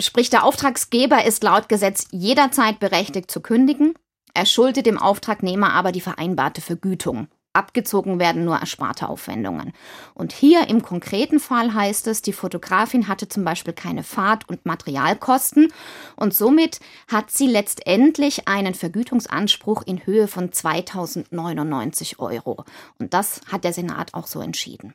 Sprich, 0.00 0.30
der 0.30 0.44
Auftragsgeber 0.44 1.24
ist 1.24 1.42
laut 1.42 1.68
Gesetz 1.68 2.06
jederzeit 2.12 2.78
berechtigt 2.78 3.32
zu 3.32 3.40
kündigen, 3.40 3.94
er 4.32 4.46
schuldet 4.46 4.86
dem 4.86 4.96
Auftragnehmer 4.96 5.72
aber 5.72 5.90
die 5.90 6.00
vereinbarte 6.00 6.60
Vergütung. 6.60 7.26
Abgezogen 7.52 8.18
werden 8.20 8.44
nur 8.44 8.56
ersparte 8.56 9.08
Aufwendungen. 9.08 9.72
Und 10.14 10.32
hier 10.32 10.68
im 10.68 10.82
konkreten 10.82 11.40
Fall 11.40 11.74
heißt 11.74 12.06
es, 12.06 12.22
die 12.22 12.32
Fotografin 12.32 13.08
hatte 13.08 13.28
zum 13.28 13.44
Beispiel 13.44 13.72
keine 13.72 14.04
Fahrt- 14.04 14.48
und 14.48 14.66
Materialkosten 14.66 15.72
und 16.16 16.32
somit 16.32 16.80
hat 17.08 17.30
sie 17.30 17.46
letztendlich 17.46 18.46
einen 18.46 18.74
Vergütungsanspruch 18.74 19.82
in 19.84 20.06
Höhe 20.06 20.28
von 20.28 20.52
2099 20.52 22.20
Euro. 22.20 22.64
Und 22.98 23.14
das 23.14 23.40
hat 23.50 23.64
der 23.64 23.72
Senat 23.72 24.14
auch 24.14 24.26
so 24.28 24.40
entschieden. 24.40 24.94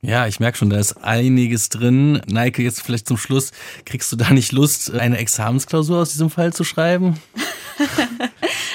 Ja, 0.00 0.26
ich 0.26 0.40
merke 0.40 0.58
schon, 0.58 0.70
da 0.70 0.78
ist 0.78 1.02
einiges 1.02 1.70
drin. 1.70 2.20
Neike, 2.26 2.62
jetzt 2.62 2.82
vielleicht 2.82 3.08
zum 3.08 3.16
Schluss, 3.16 3.52
kriegst 3.84 4.12
du 4.12 4.16
da 4.16 4.30
nicht 4.30 4.52
Lust, 4.52 4.92
eine 4.92 5.18
Examensklausur 5.18 6.00
aus 6.02 6.12
diesem 6.12 6.30
Fall 6.30 6.52
zu 6.52 6.64
schreiben? 6.64 7.18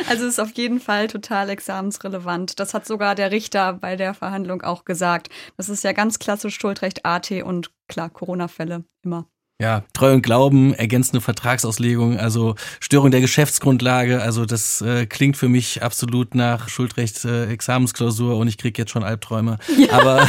also 0.10 0.26
es 0.26 0.34
ist 0.34 0.40
auf 0.40 0.52
jeden 0.54 0.80
Fall 0.80 1.08
total 1.08 1.50
examensrelevant. 1.50 2.60
Das 2.60 2.74
hat 2.74 2.86
sogar 2.86 3.16
der 3.16 3.32
Richter 3.32 3.74
bei 3.74 3.96
der 3.96 4.14
Verhandlung 4.14 4.62
auch 4.62 4.86
gesagt. 4.86 5.30
Das 5.58 5.70
ist 5.70 5.84
ja 5.84 5.92
ganz 5.92 6.20
klassisch 6.20 6.58
Schuldrecht 6.60 7.06
AT 7.06 7.32
und 7.44 7.72
klar, 7.88 8.10
Corona-Fälle 8.10 8.84
immer. 9.04 9.28
Ja, 9.62 9.84
Treu 9.92 10.14
und 10.14 10.22
Glauben, 10.22 10.74
ergänzende 10.74 11.20
Vertragsauslegung, 11.20 12.18
also 12.18 12.56
Störung 12.80 13.12
der 13.12 13.20
Geschäftsgrundlage, 13.20 14.22
also 14.22 14.46
das 14.46 14.82
äh, 14.82 15.06
klingt 15.06 15.36
für 15.36 15.50
mich 15.50 15.84
absolut 15.84 16.34
nach 16.34 16.70
Schuldrecht 16.70 17.26
äh, 17.26 17.52
Examensklausur 17.52 18.38
und 18.38 18.48
ich 18.48 18.58
krieg 18.58 18.78
jetzt 18.78 18.92
schon 18.92 19.04
Albträume. 19.04 19.58
Ja. 19.78 20.00
Aber 20.00 20.22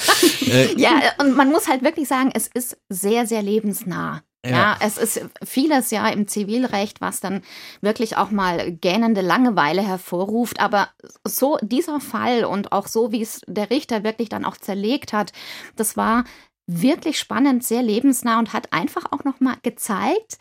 äh, 0.46 0.74
ja, 0.80 0.92
und 1.18 1.36
man 1.36 1.50
muss 1.50 1.68
halt 1.68 1.82
wirklich 1.82 2.08
sagen, 2.08 2.30
es 2.32 2.46
ist 2.46 2.78
sehr, 2.88 3.26
sehr 3.26 3.42
lebensnah. 3.42 4.22
Ja. 4.44 4.50
ja. 4.50 4.76
es 4.80 4.98
ist 4.98 5.20
vieles 5.44 5.90
ja 5.90 6.08
im 6.08 6.28
Zivilrecht, 6.28 7.00
was 7.00 7.20
dann 7.20 7.42
wirklich 7.80 8.16
auch 8.16 8.30
mal 8.30 8.72
gähnende 8.72 9.20
Langeweile 9.20 9.82
hervorruft. 9.82 10.60
Aber 10.60 10.88
so 11.24 11.58
dieser 11.60 12.00
Fall 12.00 12.44
und 12.44 12.72
auch 12.72 12.86
so, 12.86 13.12
wie 13.12 13.22
es 13.22 13.42
der 13.46 13.70
Richter 13.70 14.04
wirklich 14.04 14.28
dann 14.28 14.44
auch 14.44 14.56
zerlegt 14.56 15.12
hat, 15.12 15.32
das 15.76 15.96
war 15.96 16.24
wirklich 16.66 17.18
spannend, 17.18 17.64
sehr 17.64 17.82
lebensnah 17.82 18.38
und 18.38 18.52
hat 18.52 18.72
einfach 18.72 19.06
auch 19.10 19.24
noch 19.24 19.40
mal 19.40 19.56
gezeigt, 19.62 20.38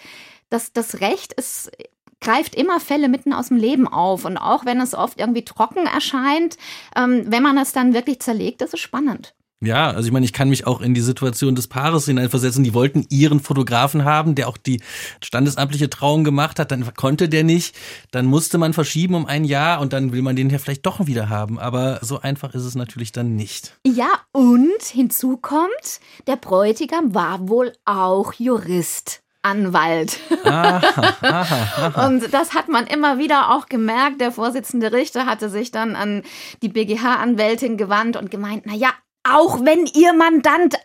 dass 0.49 0.73
das 0.73 1.01
Recht 1.01 1.33
ist 1.33 1.71
greift 2.19 2.55
immer 2.55 2.79
Fälle 2.79 3.09
mitten 3.09 3.33
aus 3.33 3.49
dem 3.49 3.57
Leben 3.57 3.87
auf. 3.87 4.25
Und 4.25 4.37
auch 4.37 4.65
wenn 4.65 4.81
es 4.81 4.95
oft 4.95 5.19
irgendwie 5.19 5.45
trocken 5.45 5.85
erscheint, 5.85 6.57
ähm, 6.95 7.25
wenn 7.27 7.43
man 7.43 7.57
es 7.57 7.73
dann 7.73 7.93
wirklich 7.93 8.19
zerlegt, 8.21 8.61
ist 8.61 8.73
es 8.73 8.79
spannend. 8.79 9.35
Ja, 9.59 9.89
also 9.89 10.05
ich 10.05 10.13
meine, 10.13 10.25
ich 10.25 10.33
kann 10.33 10.49
mich 10.49 10.67
auch 10.67 10.81
in 10.81 10.93
die 10.93 11.01
Situation 11.01 11.55
des 11.55 11.67
Paares 11.67 12.05
hineinversetzen. 12.05 12.63
Die 12.63 12.75
wollten 12.75 13.07
ihren 13.09 13.39
Fotografen 13.39 14.05
haben, 14.05 14.35
der 14.35 14.47
auch 14.49 14.57
die 14.57 14.81
standesamtliche 15.23 15.89
Trauung 15.89 16.23
gemacht 16.23 16.59
hat. 16.59 16.71
Dann 16.71 16.93
konnte 16.93 17.27
der 17.27 17.43
nicht. 17.43 17.75
Dann 18.11 18.27
musste 18.27 18.59
man 18.59 18.73
verschieben 18.73 19.15
um 19.15 19.25
ein 19.25 19.45
Jahr 19.45 19.81
und 19.81 19.93
dann 19.93 20.11
will 20.11 20.21
man 20.21 20.35
den 20.35 20.51
ja 20.51 20.59
vielleicht 20.59 20.85
doch 20.85 21.07
wieder 21.07 21.29
haben. 21.29 21.57
Aber 21.57 21.99
so 22.03 22.21
einfach 22.21 22.53
ist 22.53 22.65
es 22.65 22.75
natürlich 22.75 23.11
dann 23.11 23.35
nicht. 23.35 23.75
Ja, 23.83 24.09
und 24.31 24.83
hinzu 24.83 25.37
kommt, 25.37 26.01
der 26.27 26.35
Bräutigam 26.35 27.15
war 27.15 27.49
wohl 27.49 27.73
auch 27.85 28.33
Jurist. 28.33 29.23
Anwalt. 29.43 30.19
Aha, 30.43 30.81
aha, 31.21 31.67
aha. 31.77 32.07
Und 32.07 32.33
das 32.33 32.53
hat 32.53 32.67
man 32.67 32.85
immer 32.85 33.17
wieder 33.17 33.55
auch 33.55 33.67
gemerkt. 33.67 34.19
Der 34.19 34.31
Vorsitzende 34.31 34.91
Richter 34.91 35.25
hatte 35.25 35.49
sich 35.49 35.71
dann 35.71 35.95
an 35.95 36.23
die 36.61 36.69
BGH-Anwältin 36.69 37.77
gewandt 37.77 38.17
und 38.17 38.29
gemeint, 38.29 38.63
na 38.65 38.73
ja, 38.73 38.89
auch 39.33 39.63
wenn 39.63 39.85
ihr 39.85 40.13
Mandant, 40.13 40.75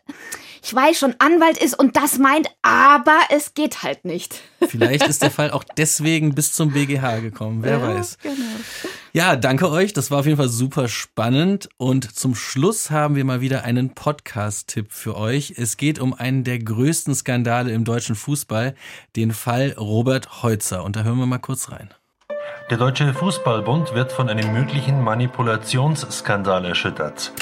ich 0.65 0.73
weiß 0.75 0.97
schon, 0.99 1.15
Anwalt 1.19 1.59
ist 1.59 1.77
und 1.77 1.97
das 1.97 2.19
meint, 2.19 2.49
aber 2.63 3.19
es 3.31 3.55
geht 3.55 3.83
halt 3.83 4.05
nicht. 4.05 4.41
Vielleicht 4.61 5.07
ist 5.09 5.23
der 5.23 5.31
Fall 5.33 5.51
auch 5.51 5.65
deswegen 5.65 6.35
bis 6.35 6.53
zum 6.53 6.73
BGH 6.73 7.19
gekommen, 7.19 7.63
wer 7.63 7.79
ja, 7.79 7.83
weiß. 7.83 8.19
Genau. 8.23 8.37
Ja, 9.13 9.37
danke 9.37 9.71
euch. 9.71 9.93
Das 9.93 10.11
war 10.11 10.21
auf 10.21 10.27
jeden 10.27 10.39
Fall 10.39 10.49
super 10.49 10.89
spannend. 10.89 11.69
Und 11.77 12.17
zum 12.17 12.35
Schluss 12.35 12.91
haben 12.91 13.17
wir 13.17 13.25
mal 13.25 13.41
wieder 13.41 13.65
einen 13.65 13.95
Podcast-Tipp 13.95 14.93
für 14.93 15.17
euch. 15.17 15.55
Es 15.57 15.77
geht 15.77 15.99
um 15.99 16.15
einen 16.15 16.45
der 16.45 16.61
größten 16.61 17.15
Skandale 17.15 17.73
im 17.73 17.85
deutschen 17.85 18.15
Fußball, 18.15 18.75
den 19.17 19.33
Fall 19.33 19.75
Robert 19.79 20.43
Heutzer. 20.43 20.85
Und 20.85 20.97
da 20.97 21.03
hören 21.03 21.19
wir 21.19 21.27
mal 21.27 21.39
kurz 21.39 21.73
rein. 21.73 21.91
Der 22.71 22.79
Deutsche 22.79 23.13
Fußballbund 23.13 23.95
wird 23.95 24.13
von 24.13 24.29
einem 24.29 24.53
möglichen 24.53 25.03
Manipulationsskandal 25.03 26.65
erschüttert 26.65 27.33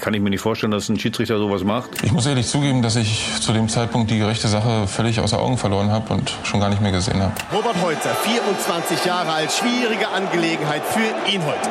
kann 0.00 0.14
ich 0.14 0.20
mir 0.20 0.30
nicht 0.30 0.40
vorstellen, 0.40 0.72
dass 0.72 0.88
ein 0.88 0.98
Schiedsrichter 0.98 1.38
sowas 1.38 1.62
macht. 1.64 1.90
Ich 2.02 2.12
muss 2.12 2.26
ehrlich 2.26 2.46
zugeben, 2.46 2.82
dass 2.82 2.96
ich 2.96 3.24
zu 3.40 3.52
dem 3.52 3.68
Zeitpunkt 3.68 4.10
die 4.10 4.18
gerechte 4.18 4.48
Sache 4.48 4.86
völlig 4.86 5.20
außer 5.20 5.38
Augen 5.38 5.58
verloren 5.58 5.90
habe 5.90 6.12
und 6.14 6.32
schon 6.44 6.60
gar 6.60 6.68
nicht 6.70 6.80
mehr 6.80 6.92
gesehen 6.92 7.22
habe. 7.22 7.32
Robert 7.52 7.80
Heutzer, 7.82 8.14
24 8.14 9.04
Jahre 9.04 9.32
alt, 9.32 9.52
schwierige 9.52 10.08
Angelegenheit 10.08 10.82
für 10.84 11.30
ihn 11.30 11.44
heute. 11.44 11.68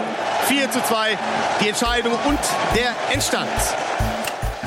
4 0.48 0.72
zu 0.72 0.82
2, 0.82 1.18
die 1.62 1.70
Entscheidung 1.70 2.14
und 2.28 2.40
der 2.76 2.94
Endstand. 3.14 3.50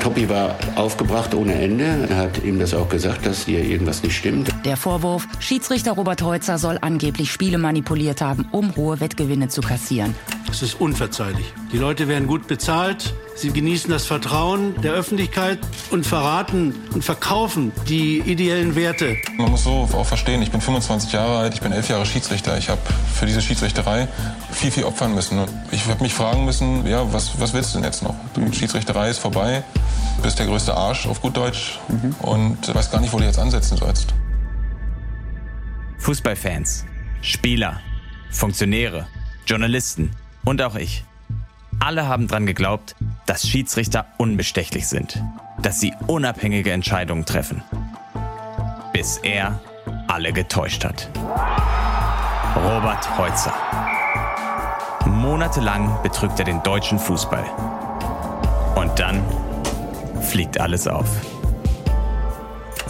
Toppi 0.01 0.27
war 0.27 0.55
aufgebracht 0.75 1.33
ohne 1.33 1.53
Ende. 1.53 2.07
Er 2.09 2.17
hat 2.17 2.43
ihm 2.43 2.59
das 2.59 2.73
auch 2.73 2.89
gesagt, 2.89 3.25
dass 3.25 3.45
hier 3.45 3.63
irgendwas 3.63 4.03
nicht 4.03 4.17
stimmt. 4.17 4.49
Der 4.65 4.75
Vorwurf, 4.75 5.27
Schiedsrichter 5.39 5.93
Robert 5.93 6.21
Heutzer 6.21 6.57
soll 6.57 6.77
angeblich 6.81 7.31
Spiele 7.31 7.57
manipuliert 7.57 8.21
haben, 8.21 8.47
um 8.51 8.75
hohe 8.75 8.99
Wettgewinne 8.99 9.47
zu 9.47 9.61
kassieren. 9.61 10.13
Das 10.53 10.61
ist 10.61 10.79
unverzeihlich. 10.79 11.51
Die 11.71 11.79
Leute 11.79 12.07
werden 12.07 12.27
gut 12.27 12.45
bezahlt. 12.45 13.15
Sie 13.35 13.51
genießen 13.51 13.89
das 13.89 14.05
Vertrauen 14.05 14.79
der 14.83 14.93
Öffentlichkeit 14.93 15.57
und 15.89 16.05
verraten 16.05 16.75
und 16.93 17.03
verkaufen 17.03 17.71
die 17.89 18.19
ideellen 18.19 18.75
Werte. 18.75 19.17
Man 19.35 19.49
muss 19.49 19.63
so 19.63 19.89
auch 19.91 20.05
verstehen, 20.05 20.43
ich 20.43 20.51
bin 20.51 20.61
25 20.61 21.11
Jahre 21.11 21.39
alt, 21.39 21.55
ich 21.55 21.61
bin 21.61 21.71
elf 21.71 21.89
Jahre 21.89 22.05
Schiedsrichter. 22.05 22.55
Ich 22.59 22.69
habe 22.69 22.79
für 23.15 23.25
diese 23.25 23.41
Schiedsrichterei 23.41 24.07
viel, 24.51 24.69
viel 24.69 24.83
opfern 24.83 25.15
müssen. 25.15 25.39
Und 25.39 25.49
ich 25.71 25.87
habe 25.87 26.03
mich 26.03 26.13
fragen 26.13 26.45
müssen, 26.45 26.85
ja, 26.85 27.11
was, 27.11 27.41
was 27.41 27.55
willst 27.55 27.73
du 27.73 27.79
denn 27.79 27.85
jetzt 27.85 28.03
noch? 28.03 28.13
Die 28.35 28.55
Schiedsrichterei 28.55 29.09
ist 29.09 29.17
vorbei, 29.17 29.63
bist 30.21 30.37
der 30.37 30.45
größte 30.45 30.75
Arsch 30.75 31.07
auf 31.07 31.19
gut 31.19 31.35
Deutsch 31.35 31.79
mhm. 31.87 32.15
und 32.19 32.75
weiß 32.75 32.91
gar 32.91 33.01
nicht, 33.01 33.11
wo 33.11 33.17
du 33.17 33.25
jetzt 33.25 33.39
ansetzen 33.39 33.75
sollst. 33.75 34.13
Fußballfans, 35.97 36.85
Spieler, 37.23 37.79
Funktionäre, 38.29 39.07
Journalisten 39.47 40.11
und 40.45 40.61
auch 40.61 40.75
ich. 40.75 41.03
Alle 41.79 42.07
haben 42.07 42.27
dran 42.27 42.45
geglaubt, 42.45 42.95
dass 43.25 43.47
Schiedsrichter 43.47 44.05
unbestechlich 44.17 44.87
sind, 44.87 45.21
dass 45.61 45.79
sie 45.79 45.93
unabhängige 46.07 46.71
Entscheidungen 46.71 47.25
treffen. 47.25 47.63
Bis 48.93 49.17
er 49.17 49.59
alle 50.07 50.31
getäuscht 50.33 50.85
hat. 50.85 51.09
Robert 52.55 53.17
Heutzer. 53.17 53.53
Monatelang 55.05 56.01
betrügt 56.03 56.39
er 56.39 56.45
den 56.45 56.61
deutschen 56.63 56.99
Fußball. 56.99 57.43
Und 58.75 58.99
dann 58.99 59.23
fliegt 60.21 60.59
alles 60.59 60.87
auf. 60.87 61.32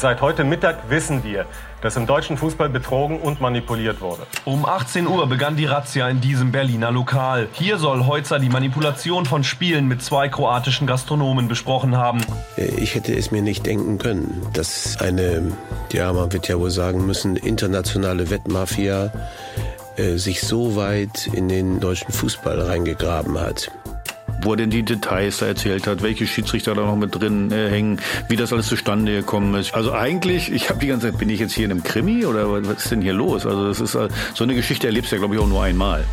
Seit 0.04 0.20
heute 0.20 0.44
Mittag 0.44 0.90
wissen 0.90 1.24
wir, 1.24 1.46
dass 1.80 1.96
im 1.96 2.06
deutschen 2.06 2.36
Fußball 2.36 2.68
betrogen 2.68 3.22
und 3.22 3.40
manipuliert 3.40 4.02
wurde. 4.02 4.24
Um 4.44 4.66
18 4.66 5.08
Uhr 5.08 5.28
begann 5.28 5.56
die 5.56 5.64
Razzia 5.64 6.10
in 6.10 6.20
diesem 6.20 6.52
Berliner 6.52 6.92
Lokal. 6.92 7.48
Hier 7.54 7.78
soll 7.78 8.06
Heutzer 8.06 8.38
die 8.38 8.50
Manipulation 8.50 9.26
von 9.26 9.46
Spielen 9.46 9.88
mit 9.88 10.02
zwei 10.02 10.28
kroatischen 10.28 10.88
Gastronomen 10.88 11.48
besprochen 11.48 11.96
haben. 11.96 12.20
Ich 12.58 12.96
hätte 12.96 13.16
es 13.16 13.32
mir 13.32 13.42
nicht 13.42 13.66
denken 13.66 13.98
können, 13.98 14.46
dass 14.52 15.00
eine, 15.00 15.54
ja, 15.94 16.12
man 16.12 16.34
wird 16.34 16.50
ja 16.50 16.60
wohl 16.60 16.70
sagen 16.70 17.06
müssen, 17.06 17.38
internationale 17.38 18.30
Wettmafia 18.30 19.10
äh, 19.96 20.18
sich 20.18 20.42
so 20.42 20.76
weit 20.76 21.28
in 21.28 21.48
den 21.48 21.80
deutschen 21.80 22.12
Fußball 22.12 22.60
reingegraben 22.60 23.40
hat 23.40 23.72
wo 24.44 24.52
er 24.52 24.58
denn 24.58 24.70
die 24.70 24.84
Details 24.84 25.38
da 25.38 25.48
erzählt 25.48 25.88
hat, 25.88 26.02
welche 26.02 26.28
Schiedsrichter 26.28 26.76
da 26.76 26.82
noch 26.82 26.96
mit 26.96 27.16
drin 27.16 27.52
äh, 27.52 27.70
hängen, 27.70 28.00
wie 28.30 28.36
das 28.36 28.54
alles 28.54 28.68
zustande 28.68 29.14
gekommen 29.16 29.54
ist. 29.56 29.74
Also 29.74 29.94
eigentlich, 29.94 30.52
ich 30.52 30.70
habe 30.70 30.80
die 30.80 30.88
ganze 30.88 31.10
Zeit, 31.10 31.20
bin 31.20 31.30
ich 31.30 31.40
jetzt 31.40 31.54
hier 31.54 31.66
in 31.66 31.72
einem 31.72 31.84
Krimi 31.84 32.26
oder 32.26 32.52
was 32.52 32.84
ist 32.84 32.92
denn 32.92 33.02
hier 33.02 33.14
los? 33.14 33.46
Also 33.46 33.68
das 33.68 33.80
ist 33.80 33.96
äh, 33.96 34.10
so 34.34 34.44
eine 34.44 34.56
Geschichte 34.56 34.88
erlebst 34.88 35.12
du 35.12 35.16
ja, 35.16 35.20
glaube 35.20 35.36
ich, 35.36 35.42
auch 35.42 35.48
nur 35.48 35.64
einmal. 35.64 36.04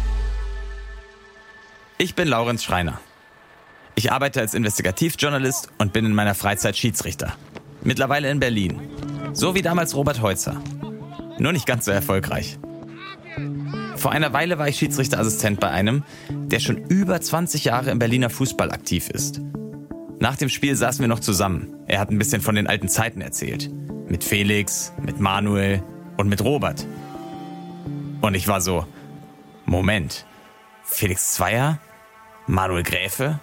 Ich 1.99 2.15
bin 2.15 2.29
Laurenz 2.29 2.65
Schreiner. 2.65 3.01
Ich 3.95 4.13
arbeite 4.13 4.41
als 4.41 4.55
Investigativjournalist 4.55 5.69
und 5.79 5.93
bin 5.93 6.07
in 6.07 6.15
meiner 6.15 6.35
Freizeit 6.35 6.77
Schiedsrichter. 6.77 7.35
Mittlerweile 7.83 8.31
in 8.31 8.41
Berlin. 8.41 8.81
So 9.33 9.55
wie 9.55 9.63
damals 9.63 9.95
Robert 9.95 10.23
Heutzer. 10.23 10.63
Nur 11.39 11.53
nicht 11.53 11.67
ganz 11.67 11.85
so 11.85 11.91
erfolgreich. 11.91 12.59
Vor 14.01 14.13
einer 14.13 14.33
Weile 14.33 14.59
war 14.59 14.67
ich 14.67 14.79
Schiedsrichterassistent 14.79 15.61
bei 15.61 15.69
einem, 15.69 16.05
der 16.31 16.59
schon 16.59 16.79
über 16.87 17.21
20 17.21 17.67
Jahre 17.67 17.91
im 17.91 17.99
Berliner 17.99 18.31
Fußball 18.31 18.71
aktiv 18.71 19.11
ist. 19.11 19.43
Nach 20.19 20.37
dem 20.37 20.49
Spiel 20.49 20.75
saßen 20.75 21.03
wir 21.03 21.09
noch 21.09 21.21
zusammen. 21.21 21.75
Er 21.87 22.01
hat 22.01 22.11
ein 22.11 22.17
bisschen 22.17 22.41
von 22.41 22.55
den 22.55 22.67
alten 22.67 22.89
Zeiten 22.89 23.21
erzählt. 23.21 23.71
Mit 24.09 24.25
Felix, 24.25 24.95
mit 25.03 25.21
Manuel 25.21 25.83
und 26.17 26.31
mit 26.31 26.43
Robert. 26.43 26.87
Und 28.23 28.35
ich 28.35 28.49
war 28.49 28.63
so, 28.63 28.87
Moment, 29.67 30.25
Felix 30.83 31.35
Zweier, 31.35 31.79
Manuel 32.47 32.85
Gräfe 32.85 33.39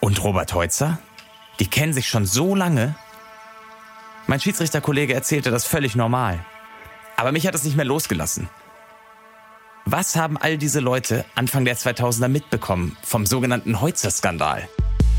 und 0.00 0.24
Robert 0.24 0.54
Heutzer? 0.54 0.98
Die 1.60 1.66
kennen 1.66 1.92
sich 1.92 2.08
schon 2.08 2.24
so 2.24 2.54
lange? 2.54 2.94
Mein 4.26 4.40
Schiedsrichterkollege 4.40 5.12
erzählte 5.12 5.50
das 5.50 5.66
völlig 5.66 5.94
normal. 5.94 6.42
Aber 7.18 7.32
mich 7.32 7.46
hat 7.46 7.54
es 7.54 7.64
nicht 7.64 7.76
mehr 7.76 7.84
losgelassen. 7.84 8.48
Was 9.84 10.14
haben 10.14 10.36
all 10.36 10.58
diese 10.58 10.78
Leute 10.78 11.24
Anfang 11.34 11.64
der 11.64 11.76
2000er 11.76 12.28
mitbekommen 12.28 12.96
vom 13.02 13.26
sogenannten 13.26 13.80
Heutzer-Skandal? 13.80 14.68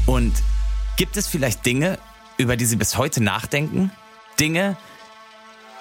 Und 0.06 0.32
gibt 0.96 1.18
es 1.18 1.28
vielleicht 1.28 1.66
Dinge, 1.66 2.00
über 2.38 2.56
die 2.56 2.64
sie 2.64 2.78
bis 2.78 2.98
heute 2.98 3.22
nachdenken? 3.22 3.92
Dinge, 4.40 4.78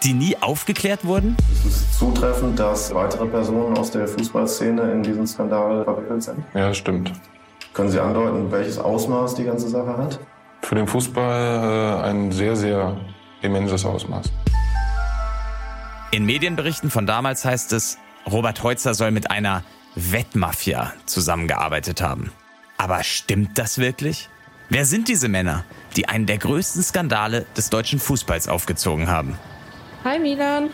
die 0.02 0.14
nie 0.14 0.36
aufgeklärt 0.40 1.04
wurden? 1.04 1.36
Es 1.52 1.64
ist 1.64 1.98
zutreffend, 1.98 2.58
dass 2.58 2.92
weitere 2.92 3.26
Personen 3.26 3.78
aus 3.78 3.92
der 3.92 4.08
Fußballszene 4.08 4.82
in 4.90 5.04
diesen 5.04 5.28
Skandal 5.28 5.84
verwickelt 5.84 6.24
sind. 6.24 6.44
Ja, 6.52 6.74
stimmt. 6.74 7.12
Können 7.74 7.90
Sie 7.90 8.00
andeuten, 8.00 8.50
welches 8.50 8.78
Ausmaß 8.78 9.36
die 9.36 9.44
ganze 9.44 9.68
Sache 9.68 9.96
hat? 9.96 10.18
Für 10.62 10.74
den 10.74 10.88
Fußball 10.88 12.02
äh, 12.02 12.08
ein 12.08 12.32
sehr, 12.32 12.56
sehr 12.56 12.96
immenses 13.42 13.84
Ausmaß. 13.84 14.30
In 16.10 16.26
Medienberichten 16.26 16.90
von 16.90 17.06
damals 17.06 17.44
heißt 17.44 17.72
es, 17.72 17.96
Robert 18.30 18.62
Heutzer 18.62 18.94
soll 18.94 19.10
mit 19.10 19.30
einer 19.30 19.64
Wettmafia 19.94 20.92
zusammengearbeitet 21.06 22.00
haben. 22.00 22.32
Aber 22.78 23.02
stimmt 23.04 23.58
das 23.58 23.78
wirklich? 23.78 24.28
Wer 24.68 24.86
sind 24.86 25.08
diese 25.08 25.28
Männer, 25.28 25.64
die 25.96 26.08
einen 26.08 26.26
der 26.26 26.38
größten 26.38 26.82
Skandale 26.82 27.46
des 27.56 27.68
deutschen 27.70 27.98
Fußballs 27.98 28.48
aufgezogen 28.48 29.08
haben? 29.08 29.38
Hi 30.04 30.18
Milan. 30.18 30.70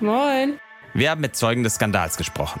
Moin. 0.00 0.58
Wir 0.94 1.10
haben 1.10 1.20
mit 1.20 1.36
Zeugen 1.36 1.62
des 1.62 1.76
Skandals 1.76 2.16
gesprochen. 2.16 2.60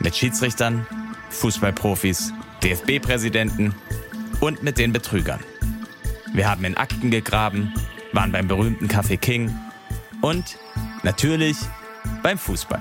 Mit 0.00 0.16
Schiedsrichtern, 0.16 0.86
Fußballprofis, 1.30 2.32
DFB-Präsidenten 2.62 3.74
und 4.40 4.62
mit 4.62 4.78
den 4.78 4.92
Betrügern. 4.92 5.40
Wir 6.32 6.50
haben 6.50 6.64
in 6.64 6.76
Akten 6.76 7.10
gegraben, 7.10 7.72
waren 8.12 8.32
beim 8.32 8.48
berühmten 8.48 8.88
Café 8.88 9.16
King 9.16 9.56
und 10.20 10.58
natürlich 11.02 11.56
beim 12.24 12.38
Fußball. 12.38 12.80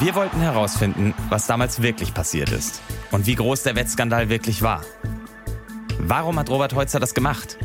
Wir 0.00 0.14
wollten 0.14 0.40
herausfinden, 0.40 1.12
was 1.28 1.46
damals 1.46 1.82
wirklich 1.82 2.14
passiert 2.14 2.50
ist 2.50 2.80
und 3.10 3.26
wie 3.26 3.34
groß 3.34 3.62
der 3.62 3.76
Wettskandal 3.76 4.30
wirklich 4.30 4.62
war. 4.62 4.82
Warum 5.98 6.38
hat 6.38 6.48
Robert 6.48 6.74
Heutzer 6.74 6.98
das 6.98 7.12
gemacht? 7.12 7.58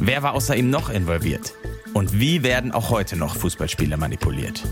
Wer 0.00 0.24
war 0.24 0.34
außer 0.34 0.56
ihm 0.56 0.68
noch 0.68 0.90
involviert? 0.90 1.54
Und 1.94 2.18
wie 2.18 2.42
werden 2.42 2.72
auch 2.72 2.90
heute 2.90 3.16
noch 3.16 3.36
Fußballspiele 3.36 3.96
manipuliert? 3.96 4.64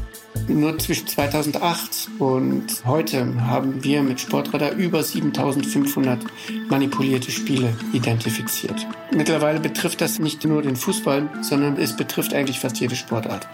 Nur 0.48 0.76
zwischen 0.78 1.06
2008 1.06 2.08
und 2.18 2.84
heute 2.84 3.40
haben 3.46 3.82
wir 3.84 4.02
mit 4.02 4.20
Sportradar 4.20 4.72
über 4.72 5.04
7500 5.04 6.18
manipulierte 6.68 7.30
Spiele 7.30 7.72
identifiziert. 7.92 8.86
Mittlerweile 9.12 9.60
betrifft 9.60 10.00
das 10.00 10.18
nicht 10.18 10.44
nur 10.44 10.62
den 10.62 10.76
Fußball, 10.76 11.28
sondern 11.42 11.76
es 11.76 11.96
betrifft 11.96 12.34
eigentlich 12.34 12.58
fast 12.58 12.78
jede 12.80 12.96
Sportart. 12.96 13.48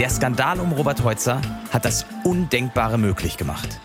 Der 0.00 0.08
Skandal 0.08 0.60
um 0.60 0.72
Robert 0.72 1.04
Heutzer 1.04 1.42
hat 1.70 1.84
das 1.84 2.06
Undenkbare 2.24 2.96
möglich 2.96 3.36
gemacht. 3.36 3.78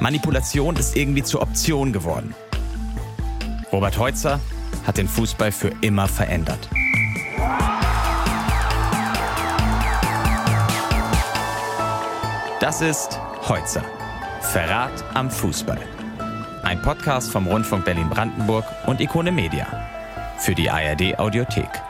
Manipulation 0.00 0.76
ist 0.76 0.96
irgendwie 0.96 1.22
zur 1.22 1.42
Option 1.42 1.92
geworden. 1.92 2.34
Robert 3.70 3.98
Heutzer 3.98 4.40
hat 4.86 4.96
den 4.96 5.06
Fußball 5.06 5.52
für 5.52 5.72
immer 5.82 6.08
verändert. 6.08 6.70
Das 12.60 12.80
ist 12.80 13.20
Heutzer. 13.46 13.84
Verrat 14.40 15.04
am 15.12 15.30
Fußball. 15.30 15.82
Ein 16.62 16.80
Podcast 16.80 17.30
vom 17.30 17.46
Rundfunk 17.46 17.84
Berlin-Brandenburg 17.84 18.64
und 18.86 19.02
Ikone 19.02 19.32
Media. 19.32 19.66
Für 20.38 20.54
die 20.54 20.70
ARD 20.70 21.18
Audiothek. 21.18 21.85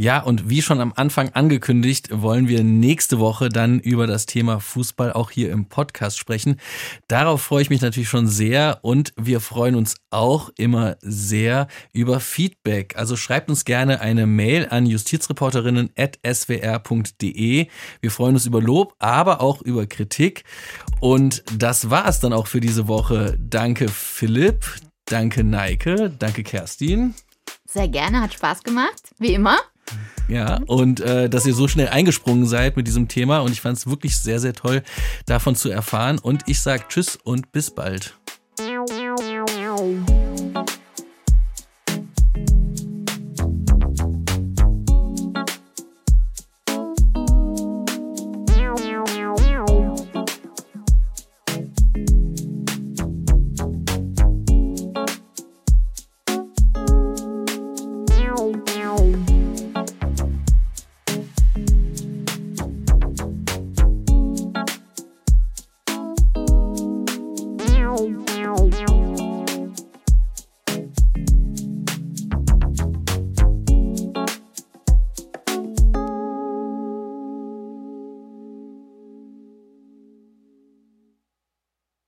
Ja, 0.00 0.20
und 0.20 0.48
wie 0.48 0.62
schon 0.62 0.80
am 0.80 0.92
Anfang 0.94 1.30
angekündigt, 1.30 2.10
wollen 2.12 2.46
wir 2.46 2.62
nächste 2.62 3.18
Woche 3.18 3.48
dann 3.48 3.80
über 3.80 4.06
das 4.06 4.26
Thema 4.26 4.60
Fußball 4.60 5.12
auch 5.12 5.32
hier 5.32 5.50
im 5.50 5.64
Podcast 5.64 6.20
sprechen. 6.20 6.60
Darauf 7.08 7.42
freue 7.42 7.62
ich 7.62 7.70
mich 7.70 7.80
natürlich 7.80 8.08
schon 8.08 8.28
sehr 8.28 8.78
und 8.82 9.12
wir 9.16 9.40
freuen 9.40 9.74
uns 9.74 9.96
auch 10.10 10.50
immer 10.56 10.98
sehr 11.00 11.66
über 11.92 12.20
Feedback. 12.20 12.96
Also 12.96 13.16
schreibt 13.16 13.50
uns 13.50 13.64
gerne 13.64 14.00
eine 14.00 14.28
Mail 14.28 14.68
an 14.70 14.86
justizreporterinnen.swr.de. 14.86 17.66
Wir 18.00 18.10
freuen 18.12 18.34
uns 18.34 18.46
über 18.46 18.62
Lob, 18.62 18.94
aber 19.00 19.40
auch 19.40 19.62
über 19.62 19.88
Kritik. 19.88 20.44
Und 21.00 21.42
das 21.56 21.90
war 21.90 22.06
es 22.06 22.20
dann 22.20 22.32
auch 22.32 22.46
für 22.46 22.60
diese 22.60 22.86
Woche. 22.86 23.36
Danke 23.40 23.88
Philipp, 23.88 24.64
danke 25.06 25.42
Neike, 25.42 26.14
danke 26.16 26.44
Kerstin. 26.44 27.16
Sehr 27.66 27.88
gerne, 27.88 28.20
hat 28.20 28.34
Spaß 28.34 28.62
gemacht, 28.62 29.12
wie 29.18 29.34
immer. 29.34 29.58
Ja, 30.28 30.60
und 30.66 31.00
äh, 31.00 31.30
dass 31.30 31.46
ihr 31.46 31.54
so 31.54 31.68
schnell 31.68 31.88
eingesprungen 31.88 32.46
seid 32.46 32.76
mit 32.76 32.86
diesem 32.86 33.08
Thema. 33.08 33.40
Und 33.40 33.52
ich 33.52 33.60
fand 33.60 33.78
es 33.78 33.86
wirklich 33.86 34.16
sehr, 34.18 34.40
sehr 34.40 34.52
toll, 34.52 34.82
davon 35.26 35.56
zu 35.56 35.70
erfahren. 35.70 36.18
Und 36.18 36.42
ich 36.46 36.60
sage 36.60 36.84
Tschüss 36.88 37.16
und 37.16 37.50
bis 37.52 37.70
bald. 37.70 38.14